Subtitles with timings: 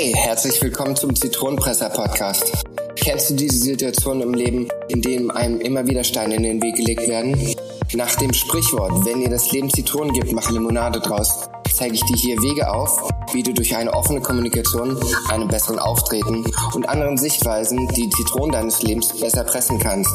[0.00, 2.52] Herzlich willkommen zum Zitronenpresser Podcast.
[2.94, 6.76] Kennst du diese Situation im Leben, in dem einem immer wieder Steine in den Weg
[6.76, 7.56] gelegt werden?
[7.94, 12.16] Nach dem Sprichwort, wenn dir das Leben Zitronen gibt, mach Limonade draus, zeige ich dir
[12.16, 14.96] hier Wege auf, wie du durch eine offene Kommunikation,
[15.30, 20.12] einem besseren Auftreten und anderen Sichtweisen die Zitronen deines Lebens besser pressen kannst.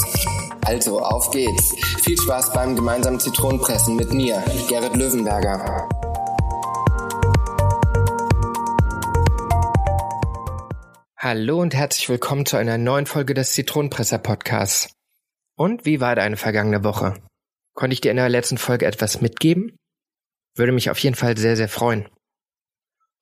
[0.63, 1.75] Also, auf geht's.
[2.03, 5.89] Viel Spaß beim gemeinsamen Zitronenpressen mit mir, Gerrit Löwenberger.
[11.23, 14.93] Hallo und herzlich willkommen zu einer neuen Folge des Zitronenpresser Podcasts.
[15.55, 17.13] Und wie war deine vergangene Woche?
[17.73, 19.77] Konnte ich dir in der letzten Folge etwas mitgeben?
[20.53, 22.09] Würde mich auf jeden Fall sehr, sehr freuen.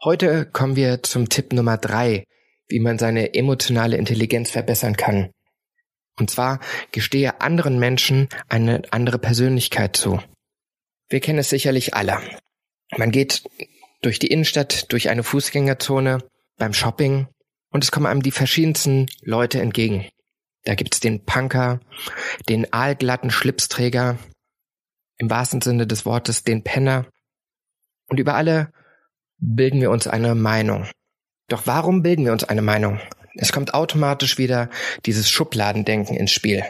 [0.03, 2.23] Heute kommen wir zum Tipp Nummer drei,
[2.69, 5.29] wie man seine emotionale Intelligenz verbessern kann.
[6.17, 6.59] Und zwar
[6.91, 10.19] gestehe anderen Menschen eine andere Persönlichkeit zu.
[11.07, 12.17] Wir kennen es sicherlich alle.
[12.97, 13.43] Man geht
[14.01, 16.23] durch die Innenstadt, durch eine Fußgängerzone,
[16.57, 17.27] beim Shopping
[17.71, 20.07] und es kommen einem die verschiedensten Leute entgegen.
[20.63, 21.79] Da gibt's den Punker,
[22.47, 24.19] den aalglatten Schlipsträger,
[25.17, 27.07] im wahrsten Sinne des Wortes den Penner.
[28.07, 28.71] Und über alle
[29.37, 30.87] bilden wir uns eine Meinung.
[31.47, 32.99] Doch warum bilden wir uns eine Meinung?
[33.35, 34.69] Es kommt automatisch wieder
[35.05, 36.63] dieses Schubladendenken ins Spiel.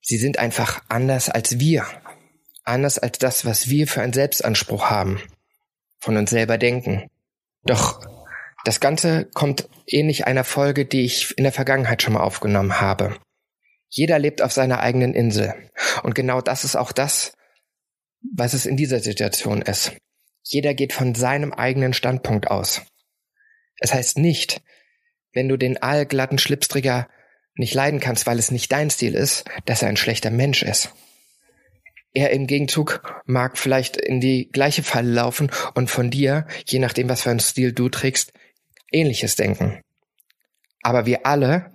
[0.00, 1.86] Sie sind einfach anders als wir.
[2.64, 5.20] Anders als das, was wir für einen Selbstanspruch haben.
[5.98, 7.10] Von uns selber denken.
[7.64, 8.00] Doch
[8.64, 13.16] das Ganze kommt ähnlich einer Folge, die ich in der Vergangenheit schon mal aufgenommen habe.
[13.88, 15.54] Jeder lebt auf seiner eigenen Insel.
[16.02, 17.34] Und genau das ist auch das,
[18.34, 19.92] was es in dieser Situation ist.
[20.44, 22.82] Jeder geht von seinem eigenen Standpunkt aus.
[23.78, 24.62] Es heißt nicht,
[25.32, 27.08] wenn du den allglatten Schlipsträger
[27.54, 30.94] nicht leiden kannst, weil es nicht dein Stil ist, dass er ein schlechter Mensch ist.
[32.14, 37.08] Er im Gegenzug mag vielleicht in die gleiche Falle laufen und von dir, je nachdem,
[37.08, 38.32] was für einen Stil du trägst,
[38.92, 39.80] ähnliches denken.
[40.82, 41.72] Aber wir alle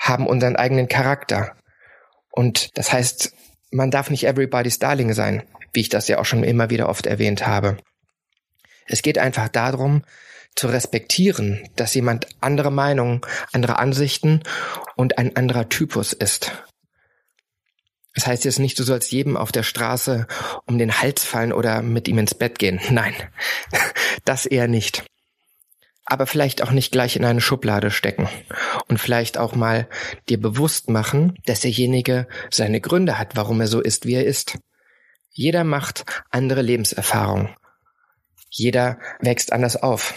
[0.00, 1.56] haben unseren eigenen Charakter.
[2.30, 3.32] Und das heißt,
[3.70, 5.42] man darf nicht everybody's Darling sein,
[5.72, 7.76] wie ich das ja auch schon immer wieder oft erwähnt habe.
[8.86, 10.02] Es geht einfach darum,
[10.54, 13.22] zu respektieren, dass jemand andere Meinungen,
[13.52, 14.42] andere Ansichten
[14.94, 16.52] und ein anderer Typus ist.
[18.14, 20.28] Das heißt jetzt nicht, du sollst jedem auf der Straße
[20.66, 22.80] um den Hals fallen oder mit ihm ins Bett gehen.
[22.90, 23.14] Nein,
[24.24, 25.04] das eher nicht
[26.04, 28.28] aber vielleicht auch nicht gleich in eine Schublade stecken
[28.88, 29.88] und vielleicht auch mal
[30.28, 34.58] dir bewusst machen, dass derjenige seine Gründe hat, warum er so ist, wie er ist.
[35.30, 37.54] Jeder macht andere Lebenserfahrungen.
[38.50, 40.14] Jeder wächst anders auf.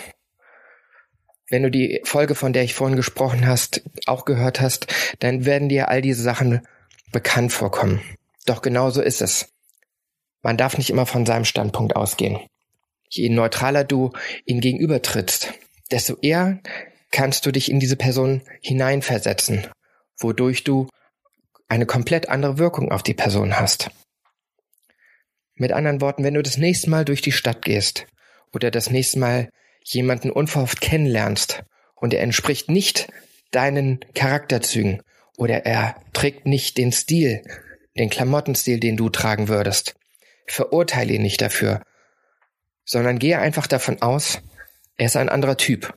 [1.50, 4.88] Wenn du die Folge, von der ich vorhin gesprochen hast, auch gehört hast,
[5.20, 6.62] dann werden dir all diese Sachen
[7.12, 8.02] bekannt vorkommen.
[8.46, 9.50] Doch genauso ist es.
[10.42, 12.40] Man darf nicht immer von seinem Standpunkt ausgehen.
[13.10, 14.12] Je neutraler du
[14.46, 15.54] ihm gegenübertrittst,
[15.92, 16.60] desto eher
[17.12, 19.68] kannst du dich in diese Person hineinversetzen,
[20.20, 20.88] wodurch du
[21.68, 23.90] eine komplett andere Wirkung auf die Person hast.
[25.56, 28.06] Mit anderen Worten, wenn du das nächste Mal durch die Stadt gehst
[28.54, 29.50] oder das nächste Mal
[29.84, 31.64] jemanden unverhofft kennenlernst
[31.96, 33.08] und er entspricht nicht
[33.52, 35.02] deinen Charakterzügen
[35.38, 37.42] oder er trägt nicht den Stil,
[37.98, 39.96] den Klamottenstil, den du tragen würdest,
[40.46, 41.82] verurteile ihn nicht dafür,
[42.86, 44.42] sondern gehe einfach davon aus,
[44.98, 45.94] er ist ein anderer Typ.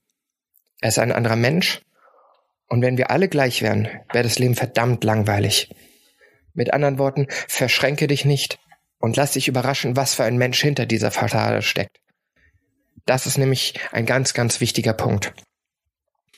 [0.80, 1.80] Er ist ein anderer Mensch.
[2.68, 5.74] Und wenn wir alle gleich wären, wäre das Leben verdammt langweilig.
[6.54, 8.58] Mit anderen Worten, verschränke dich nicht
[8.98, 11.98] und lass dich überraschen, was für ein Mensch hinter dieser Fassade steckt.
[13.06, 15.32] Das ist nämlich ein ganz, ganz wichtiger Punkt.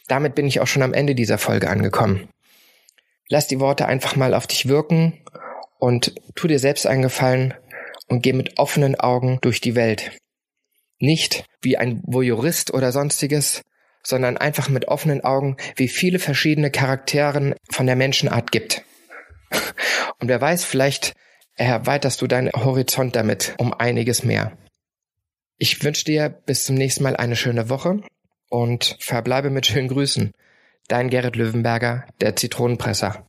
[0.09, 2.29] Damit bin ich auch schon am Ende dieser Folge angekommen.
[3.29, 5.21] Lass die Worte einfach mal auf dich wirken
[5.79, 7.55] und tu dir selbst einen Gefallen
[8.07, 10.13] und geh mit offenen Augen durch die Welt.
[11.03, 13.63] Nicht wie ein Voyeurist oder sonstiges,
[14.05, 18.85] sondern einfach mit offenen Augen, wie viele verschiedene Charakteren von der Menschenart gibt.
[20.21, 21.15] Und wer weiß, vielleicht
[21.57, 24.57] erweiterst du deinen Horizont damit um einiges mehr.
[25.59, 28.01] Ich wünsche dir bis zum nächsten Mal eine schöne Woche
[28.49, 30.31] und verbleibe mit schönen Grüßen.
[30.87, 33.27] Dein Gerrit Löwenberger, der Zitronenpresser.